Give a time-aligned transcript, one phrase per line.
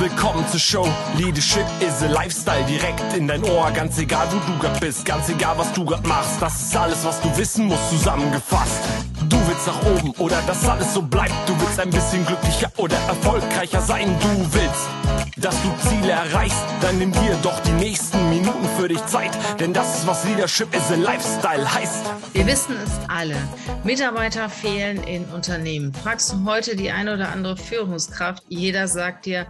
[0.00, 0.88] Willkommen zur Show.
[1.18, 3.70] Leadership is a Lifestyle direkt in dein Ohr.
[3.70, 6.40] Ganz egal, wo du grad bist, ganz egal, was du grad machst.
[6.40, 8.80] Das ist alles, was du wissen musst, zusammengefasst.
[9.28, 11.34] Du willst nach oben oder dass alles so bleibt.
[11.46, 14.16] Du willst ein bisschen glücklicher oder erfolgreicher sein.
[14.20, 14.88] Du willst
[15.40, 17.69] dass du Ziele erreichst, dann nimm dir doch die
[18.80, 22.06] für dich Zeit, denn das ist was Leadership is a Lifestyle heißt.
[22.32, 23.36] Wir wissen es alle.
[23.84, 25.92] Mitarbeiter fehlen in Unternehmen.
[25.92, 29.46] Fragst du heute die eine oder andere Führungskraft, jeder sagt dir,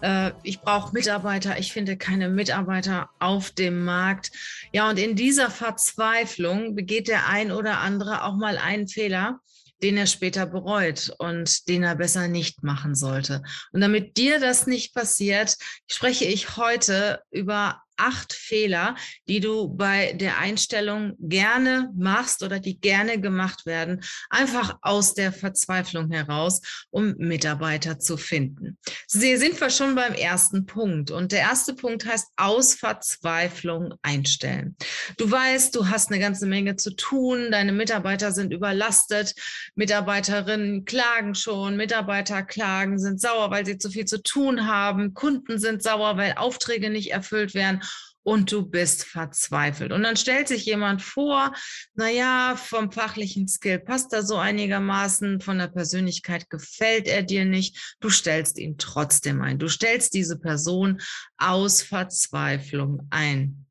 [0.00, 4.32] äh, ich brauche Mitarbeiter, ich finde keine Mitarbeiter auf dem Markt.
[4.72, 9.38] Ja, und in dieser Verzweiflung begeht der ein oder andere auch mal einen Fehler
[9.82, 13.42] den er später bereut und den er besser nicht machen sollte.
[13.72, 15.56] Und damit dir das nicht passiert,
[15.88, 18.96] spreche ich heute über acht Fehler,
[19.28, 25.32] die du bei der Einstellung gerne machst oder die gerne gemacht werden, einfach aus der
[25.32, 26.60] Verzweiflung heraus,
[26.90, 28.76] um Mitarbeiter zu finden.
[29.06, 31.10] Sie sind wir schon beim ersten Punkt.
[31.10, 34.76] Und der erste Punkt heißt aus Verzweiflung einstellen.
[35.16, 39.34] Du weißt, du hast eine ganze Menge zu tun, deine Mitarbeiter sind überlastet,
[39.76, 45.58] Mitarbeiterinnen klagen schon, Mitarbeiter klagen, sind sauer, weil sie zu viel zu tun haben, Kunden
[45.58, 47.80] sind sauer, weil Aufträge nicht erfüllt werden
[48.22, 49.92] und du bist verzweifelt.
[49.92, 51.52] Und dann stellt sich jemand vor,
[51.94, 57.44] na ja, vom fachlichen Skill passt er so einigermaßen, von der Persönlichkeit gefällt er dir
[57.44, 57.96] nicht.
[58.00, 59.58] Du stellst ihn trotzdem ein.
[59.58, 61.00] Du stellst diese Person
[61.38, 63.66] aus Verzweiflung ein.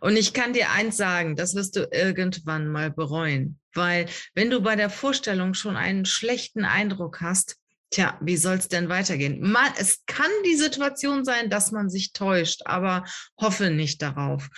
[0.00, 4.60] Und ich kann dir eins sagen, das wirst du irgendwann mal bereuen, weil wenn du
[4.60, 7.56] bei der Vorstellung schon einen schlechten Eindruck hast,
[7.92, 9.38] Tja, wie soll es denn weitergehen?
[9.40, 13.04] Man, es kann die Situation sein, dass man sich täuscht, aber
[13.38, 14.48] hoffe nicht darauf.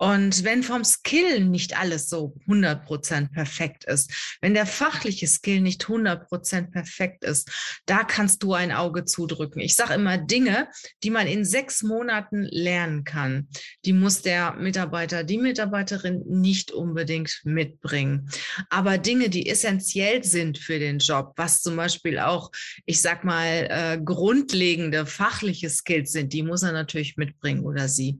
[0.00, 5.84] Und wenn vom Skill nicht alles so 100% perfekt ist, wenn der fachliche Skill nicht
[5.84, 7.50] 100% perfekt ist,
[7.84, 9.60] da kannst du ein Auge zudrücken.
[9.60, 10.68] Ich sage immer Dinge,
[11.02, 13.48] die man in sechs Monaten lernen kann.
[13.84, 18.30] Die muss der Mitarbeiter, die Mitarbeiterin nicht unbedingt mitbringen.
[18.70, 22.50] Aber Dinge, die essentiell sind für den Job, was zum Beispiel auch,
[22.86, 28.18] ich sag mal, äh, grundlegende fachliche Skills sind, die muss er natürlich mitbringen oder sie.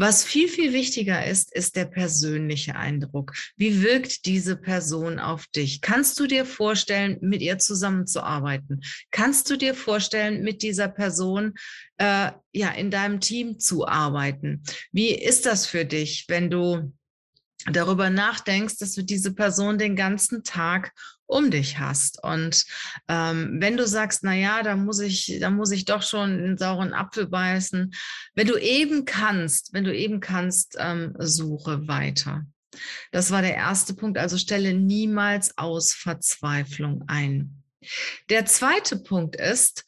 [0.00, 3.32] Was viel, viel wichtiger ist, ist der persönliche Eindruck.
[3.56, 5.80] Wie wirkt diese Person auf dich?
[5.80, 8.82] Kannst du dir vorstellen, mit ihr zusammenzuarbeiten?
[9.10, 11.54] Kannst du dir vorstellen, mit dieser Person
[11.96, 14.62] äh, ja in deinem Team zu arbeiten?
[14.92, 16.92] Wie ist das für dich, wenn du
[17.66, 20.92] darüber nachdenkst, dass du diese Person den ganzen Tag
[21.28, 22.22] um dich hast.
[22.24, 22.64] Und
[23.06, 26.58] ähm, wenn du sagst, na ja, da muss ich, da muss ich doch schon einen
[26.58, 27.94] sauren Apfel beißen.
[28.34, 32.44] Wenn du eben kannst, wenn du eben kannst, ähm, suche weiter.
[33.12, 34.18] Das war der erste Punkt.
[34.18, 37.62] Also stelle niemals aus Verzweiflung ein.
[38.28, 39.84] Der zweite Punkt ist,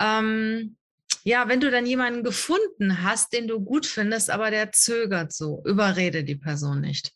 [0.00, 0.76] ähm,
[1.24, 5.62] ja, wenn du dann jemanden gefunden hast, den du gut findest, aber der zögert so,
[5.64, 7.12] überrede die Person nicht.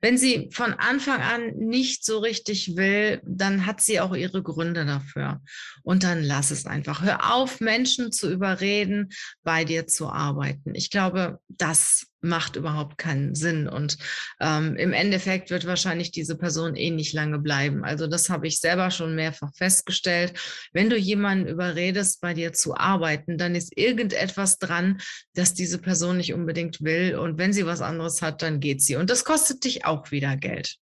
[0.00, 4.84] Wenn sie von Anfang an nicht so richtig will, dann hat sie auch ihre Gründe
[4.86, 5.40] dafür.
[5.82, 7.02] Und dann lass es einfach.
[7.02, 9.10] Hör auf, Menschen zu überreden,
[9.42, 10.74] bei dir zu arbeiten.
[10.74, 13.68] Ich glaube, das macht überhaupt keinen Sinn.
[13.68, 13.96] Und
[14.40, 17.84] ähm, im Endeffekt wird wahrscheinlich diese Person eh nicht lange bleiben.
[17.84, 20.38] Also das habe ich selber schon mehrfach festgestellt.
[20.72, 25.00] Wenn du jemanden überredest, bei dir zu arbeiten, dann ist irgendetwas dran,
[25.34, 27.16] dass diese Person nicht unbedingt will.
[27.16, 28.96] Und wenn sie was anderes hat, dann geht sie.
[28.96, 30.76] Und das kostet dich auch wieder Geld.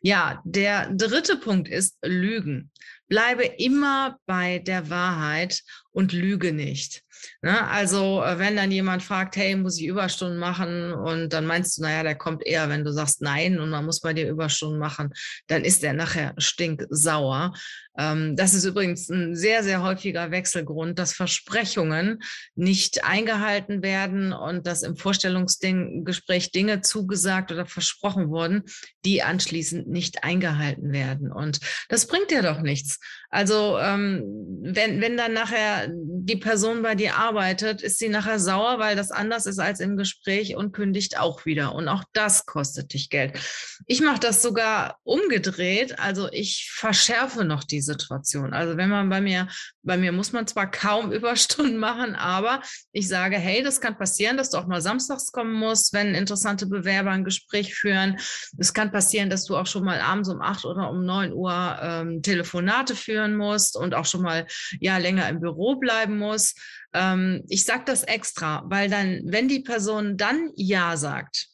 [0.00, 2.70] Ja, der dritte Punkt ist Lügen.
[3.08, 7.02] Bleibe immer bei der Wahrheit und lüge nicht.
[7.42, 7.66] Ne?
[7.68, 10.92] Also äh, wenn dann jemand fragt, hey, muss ich Überstunden machen?
[10.92, 14.00] Und dann meinst du, naja, der kommt eher, wenn du sagst nein und man muss
[14.00, 15.12] bei dir Überstunden machen,
[15.46, 17.52] dann ist der nachher stinksauer.
[17.98, 22.20] Ähm, das ist übrigens ein sehr, sehr häufiger Wechselgrund, dass Versprechungen
[22.54, 28.62] nicht eingehalten werden und dass im Vorstellungsgespräch Dinge zugesagt oder versprochen wurden,
[29.04, 31.32] die anschließend nicht eingehalten werden.
[31.32, 33.00] Und das bringt dir doch nichts.
[33.28, 34.22] Also ähm,
[34.62, 39.10] wenn, wenn dann nachher die Person bei dir arbeitet, ist sie nachher sauer, weil das
[39.10, 41.74] anders ist als im Gespräch und kündigt auch wieder.
[41.74, 43.38] Und auch das kostet dich Geld.
[43.86, 45.98] Ich mache das sogar umgedreht.
[45.98, 48.52] Also ich verschärfe noch die Situation.
[48.52, 49.48] Also wenn man bei mir,
[49.82, 52.62] bei mir muss man zwar kaum Überstunden machen, aber
[52.92, 56.66] ich sage, hey, das kann passieren, dass du auch mal samstags kommen musst, wenn interessante
[56.66, 58.18] Bewerber ein Gespräch führen.
[58.58, 61.78] Es kann passieren, dass du auch schon mal abends um acht oder um neun Uhr
[61.82, 64.46] ähm, Telefonate führen musst und auch schon mal
[64.80, 66.58] ja länger im Büro bleiben musst.
[66.92, 71.48] Ähm, ich sage das extra, weil dann, wenn die Person dann Ja sagt,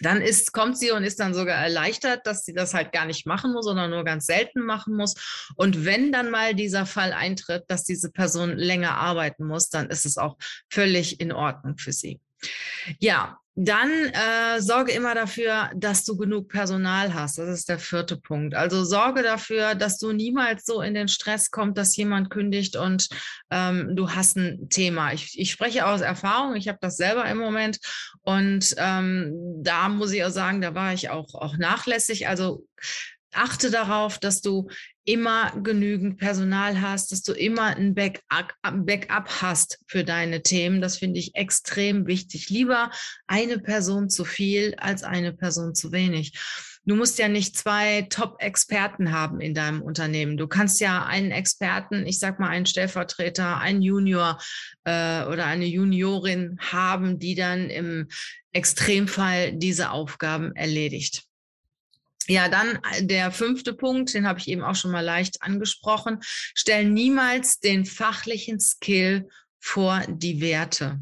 [0.00, 3.26] dann ist, kommt sie und ist dann sogar erleichtert, dass sie das halt gar nicht
[3.26, 5.50] machen muss, sondern nur ganz selten machen muss.
[5.56, 10.06] Und wenn dann mal dieser Fall eintritt, dass diese Person länger arbeiten muss, dann ist
[10.06, 10.36] es auch
[10.70, 12.20] völlig in Ordnung für sie.
[12.98, 17.38] Ja, dann äh, sorge immer dafür, dass du genug Personal hast.
[17.38, 18.54] Das ist der vierte Punkt.
[18.54, 23.08] Also sorge dafür, dass du niemals so in den Stress kommst, dass jemand kündigt und
[23.50, 25.12] ähm, du hast ein Thema.
[25.12, 26.54] Ich, ich spreche aus Erfahrung.
[26.54, 27.80] Ich habe das selber im Moment
[28.22, 32.28] und ähm, da muss ich auch sagen, da war ich auch, auch nachlässig.
[32.28, 32.64] Also
[33.32, 34.68] achte darauf, dass du
[35.08, 40.82] immer genügend Personal hast, dass du immer ein Backup, hast für deine Themen.
[40.82, 42.50] Das finde ich extrem wichtig.
[42.50, 42.90] Lieber
[43.26, 46.38] eine Person zu viel als eine Person zu wenig.
[46.84, 50.36] Du musst ja nicht zwei Top-Experten haben in deinem Unternehmen.
[50.36, 54.38] Du kannst ja einen Experten, ich sag mal einen Stellvertreter, einen Junior
[54.84, 58.08] äh, oder eine Juniorin haben, die dann im
[58.52, 61.27] Extremfall diese Aufgaben erledigt.
[62.28, 66.18] Ja, dann äh, der fünfte Punkt, den habe ich eben auch schon mal leicht angesprochen.
[66.22, 69.28] Stell niemals den fachlichen Skill
[69.58, 71.00] vor die Werte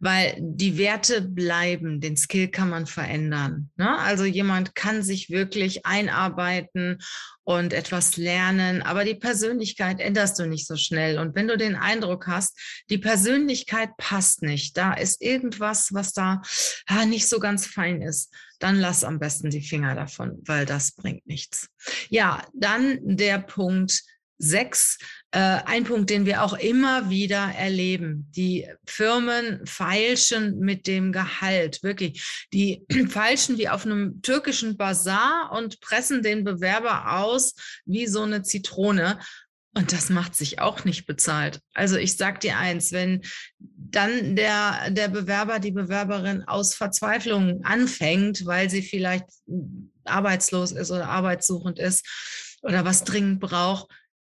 [0.00, 3.70] weil die Werte bleiben, den Skill kann man verändern.
[3.76, 3.98] Ne?
[3.98, 6.98] Also jemand kann sich wirklich einarbeiten
[7.44, 11.18] und etwas lernen, aber die Persönlichkeit änderst du nicht so schnell.
[11.18, 12.58] Und wenn du den Eindruck hast,
[12.88, 16.40] die Persönlichkeit passt nicht, da ist irgendwas, was da
[16.86, 20.92] ah, nicht so ganz fein ist, dann lass am besten die Finger davon, weil das
[20.92, 21.68] bringt nichts.
[22.08, 24.02] Ja, dann der Punkt
[24.40, 24.98] sechs,
[25.32, 28.28] äh, ein Punkt, den wir auch immer wieder erleben.
[28.34, 32.46] Die Firmen feilschen mit dem Gehalt, wirklich.
[32.52, 37.54] Die feilschen wie auf einem türkischen Bazar und pressen den Bewerber aus
[37.84, 39.20] wie so eine Zitrone.
[39.72, 41.60] Und das macht sich auch nicht bezahlt.
[41.74, 43.20] Also ich sag dir eins, wenn
[43.58, 49.26] dann der, der Bewerber, die Bewerberin aus Verzweiflung anfängt, weil sie vielleicht
[50.04, 53.86] arbeitslos ist oder arbeitssuchend ist oder was dringend braucht,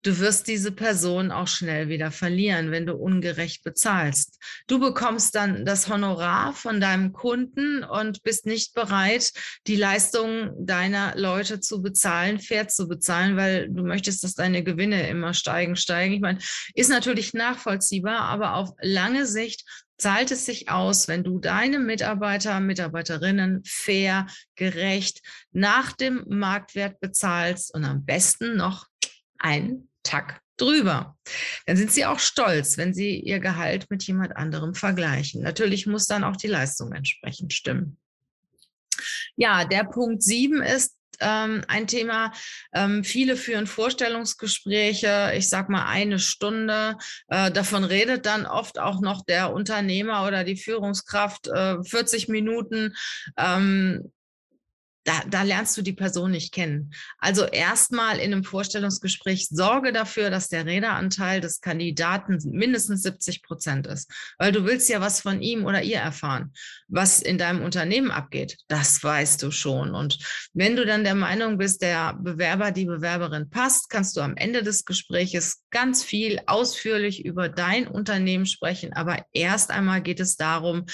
[0.05, 4.37] Du wirst diese Person auch schnell wieder verlieren, wenn du ungerecht bezahlst.
[4.67, 9.33] Du bekommst dann das Honorar von deinem Kunden und bist nicht bereit,
[9.65, 15.09] die Leistung deiner Leute zu bezahlen, fair zu bezahlen, weil du möchtest, dass deine Gewinne
[15.09, 16.13] immer steigen, steigen.
[16.13, 16.37] Ich meine,
[16.75, 19.65] ist natürlich nachvollziehbar, aber auf lange Sicht
[19.97, 27.73] zahlt es sich aus, wenn du deine Mitarbeiter, Mitarbeiterinnen fair, gerecht nach dem Marktwert bezahlst
[27.73, 28.85] und am besten noch
[29.39, 31.17] ein Tack drüber.
[31.65, 35.41] Dann sind sie auch stolz, wenn sie ihr Gehalt mit jemand anderem vergleichen.
[35.41, 37.97] Natürlich muss dann auch die Leistung entsprechend stimmen.
[39.35, 42.31] Ja, der Punkt sieben ist, ähm, ein Thema.
[42.73, 46.97] Ähm, viele führen Vorstellungsgespräche, ich sag mal eine Stunde.
[47.27, 52.95] Äh, davon redet dann oft auch noch der Unternehmer oder die Führungskraft äh, 40 Minuten.
[53.37, 54.11] Ähm,
[55.05, 56.91] da, da lernst du die Person nicht kennen.
[57.19, 63.85] Also erstmal in einem Vorstellungsgespräch sorge dafür, dass der Redeanteil des Kandidaten mindestens 70 Prozent
[63.87, 66.51] ist, weil du willst ja was von ihm oder ihr erfahren.
[66.87, 69.93] Was in deinem Unternehmen abgeht, das weißt du schon.
[69.93, 70.17] Und
[70.53, 74.63] wenn du dann der Meinung bist, der Bewerber, die Bewerberin passt, kannst du am Ende
[74.63, 78.93] des Gespräches ganz viel ausführlich über dein Unternehmen sprechen.
[78.93, 80.85] Aber erst einmal geht es darum,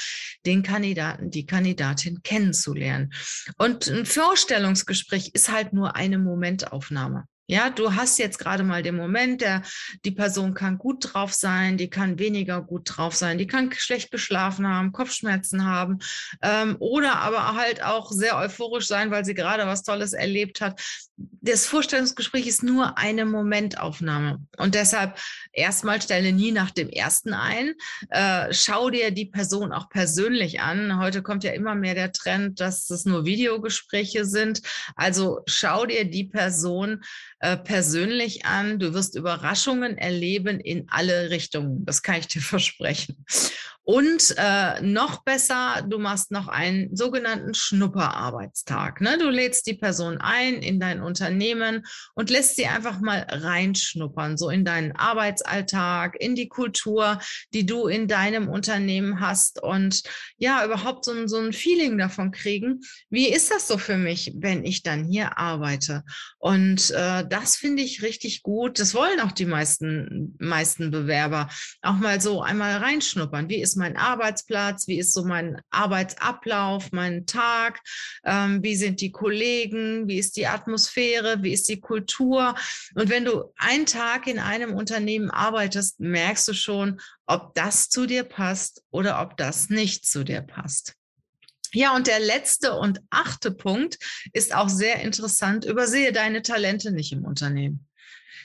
[0.45, 3.13] den Kandidaten, die Kandidatin kennenzulernen.
[3.57, 7.25] Und ein Vorstellungsgespräch ist halt nur eine Momentaufnahme.
[7.47, 9.61] Ja, du hast jetzt gerade mal den Moment, der,
[10.05, 14.09] die Person kann gut drauf sein, die kann weniger gut drauf sein, die kann schlecht
[14.09, 15.99] geschlafen haben, Kopfschmerzen haben
[16.41, 20.81] ähm, oder aber halt auch sehr euphorisch sein, weil sie gerade was Tolles erlebt hat.
[21.43, 25.19] Das Vorstellungsgespräch ist nur eine Momentaufnahme und deshalb
[25.51, 27.73] erstmal stelle nie nach dem ersten ein.
[28.11, 30.99] Äh, schau dir die Person auch persönlich an.
[30.99, 34.61] Heute kommt ja immer mehr der Trend, dass es nur Videogespräche sind.
[34.95, 37.01] Also schau dir die Person
[37.39, 38.77] äh, persönlich an.
[38.77, 41.83] Du wirst Überraschungen erleben in alle Richtungen.
[41.85, 43.25] Das kann ich dir versprechen.
[43.83, 49.01] Und äh, noch besser, du machst noch einen sogenannten Schnupperarbeitstag.
[49.01, 49.17] Ne?
[49.17, 51.83] Du lädst die Person ein in dein Unternehmen
[52.13, 57.19] und lässt sie einfach mal reinschnuppern, so in deinen Arbeitsalltag, in die Kultur,
[57.55, 60.03] die du in deinem Unternehmen hast und
[60.37, 64.63] ja, überhaupt so, so ein Feeling davon kriegen, wie ist das so für mich, wenn
[64.63, 66.03] ich dann hier arbeite?
[66.37, 68.79] Und äh, das finde ich richtig gut.
[68.79, 71.49] Das wollen auch die meisten, meisten Bewerber.
[71.81, 73.49] Auch mal so einmal reinschnuppern.
[73.49, 74.87] Wie ist mein Arbeitsplatz?
[74.87, 77.79] Wie ist so mein Arbeitsablauf, mein Tag?
[78.23, 80.07] Ähm, wie sind die Kollegen?
[80.07, 81.43] Wie ist die Atmosphäre?
[81.43, 82.55] Wie ist die Kultur?
[82.95, 88.05] Und wenn du einen Tag in einem Unternehmen arbeitest, merkst du schon, ob das zu
[88.05, 90.95] dir passt oder ob das nicht zu dir passt.
[91.73, 93.97] Ja, und der letzte und achte Punkt
[94.33, 95.63] ist auch sehr interessant.
[95.63, 97.87] Übersehe deine Talente nicht im Unternehmen.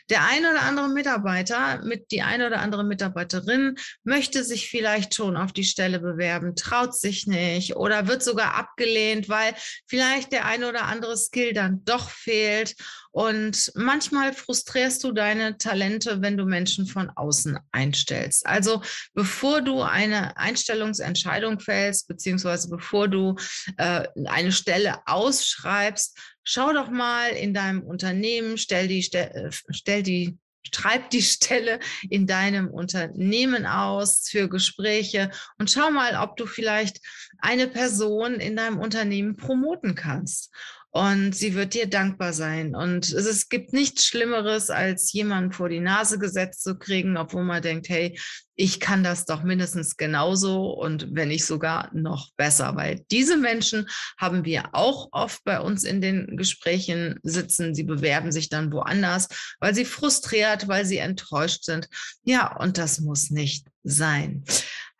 [0.08, 5.36] Der eine oder andere Mitarbeiter, mit die eine oder andere Mitarbeiterin möchte sich vielleicht schon
[5.36, 9.54] auf die Stelle bewerben, traut sich nicht oder wird sogar abgelehnt, weil
[9.86, 12.76] vielleicht der eine oder andere Skill dann doch fehlt.
[13.10, 18.46] Und manchmal frustrierst du deine Talente, wenn du Menschen von außen einstellst.
[18.46, 18.82] Also
[19.14, 23.34] bevor du eine Einstellungsentscheidung fällst, beziehungsweise bevor du
[23.78, 30.38] äh, eine Stelle ausschreibst, schau doch mal in deinem Unternehmen, stell die, äh, stell die
[30.74, 37.00] Schreib die Stelle in deinem Unternehmen aus für Gespräche und schau mal, ob du vielleicht
[37.38, 40.52] eine Person in deinem Unternehmen promoten kannst
[40.96, 42.74] und sie wird dir dankbar sein.
[42.74, 47.44] Und es, es gibt nichts Schlimmeres, als jemanden vor die Nase gesetzt zu kriegen, obwohl
[47.44, 48.18] man denkt, hey,
[48.54, 53.86] ich kann das doch mindestens genauso und wenn nicht sogar noch besser, weil diese Menschen
[54.16, 57.74] haben wir auch oft bei uns in den Gesprächen sitzen.
[57.74, 59.28] Sie bewerben sich dann woanders,
[59.60, 61.90] weil sie frustriert, weil sie enttäuscht sind.
[62.24, 64.44] Ja, und das muss nicht sein.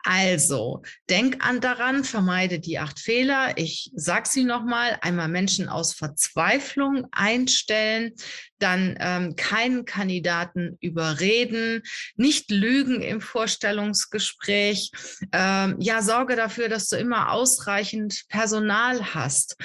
[0.09, 3.57] Also, denk an daran, vermeide die acht Fehler.
[3.57, 4.97] Ich sage sie nochmal.
[5.01, 8.13] Einmal Menschen aus Verzweiflung einstellen,
[8.57, 11.83] dann ähm, keinen Kandidaten überreden,
[12.15, 14.91] nicht lügen im Vorstellungsgespräch.
[15.33, 19.57] Ähm, ja, sorge dafür, dass du immer ausreichend Personal hast.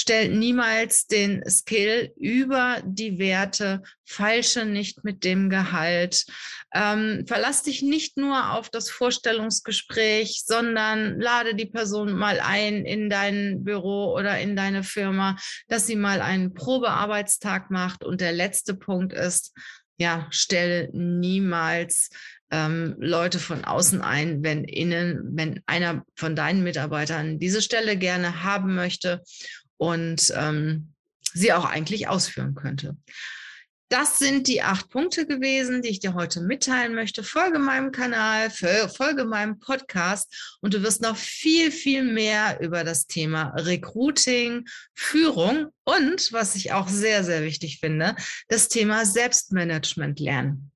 [0.00, 6.24] Stell niemals den Skill über die Werte, falsche nicht mit dem Gehalt.
[6.72, 13.10] Ähm, verlass dich nicht nur auf das Vorstellungsgespräch, sondern lade die Person mal ein in
[13.10, 15.36] dein Büro oder in deine Firma,
[15.68, 18.02] dass sie mal einen Probearbeitstag macht.
[18.02, 19.52] Und der letzte Punkt ist,
[19.98, 22.08] ja, stelle niemals
[22.50, 28.42] ähm, Leute von außen ein, wenn innen, wenn einer von deinen Mitarbeitern diese Stelle gerne
[28.44, 29.22] haben möchte
[29.80, 30.92] und ähm,
[31.32, 32.96] sie auch eigentlich ausführen könnte.
[33.88, 37.24] Das sind die acht Punkte gewesen, die ich dir heute mitteilen möchte.
[37.24, 43.06] Folge meinem Kanal, folge meinem Podcast und du wirst noch viel, viel mehr über das
[43.06, 48.14] Thema Recruiting, Führung und, was ich auch sehr, sehr wichtig finde,
[48.48, 50.70] das Thema Selbstmanagement lernen.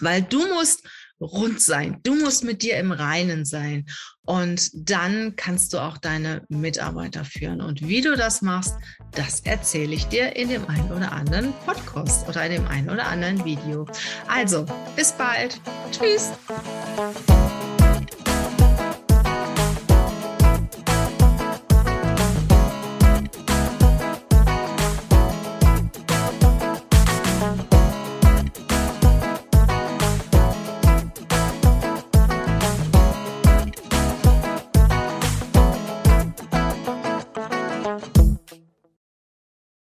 [0.00, 0.86] Weil du musst
[1.22, 1.98] rund sein.
[2.02, 3.86] Du musst mit dir im Reinen sein.
[4.24, 7.60] Und dann kannst du auch deine Mitarbeiter führen.
[7.60, 8.76] Und wie du das machst,
[9.12, 13.06] das erzähle ich dir in dem einen oder anderen Podcast oder in dem einen oder
[13.06, 13.86] anderen Video.
[14.28, 14.64] Also,
[14.94, 15.60] bis bald.
[15.90, 16.30] Tschüss.